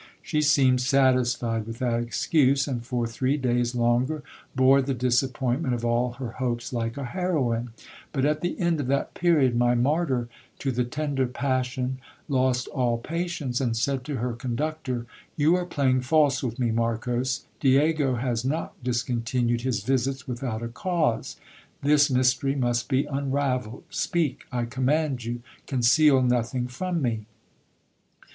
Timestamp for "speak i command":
23.91-25.25